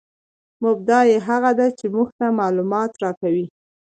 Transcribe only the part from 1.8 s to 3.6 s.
موږ ته معلومات راکوي.